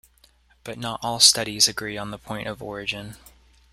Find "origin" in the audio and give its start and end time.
2.63-3.17